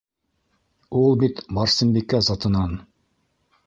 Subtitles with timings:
[1.03, 2.79] Ул бит Барсынбикә затынан.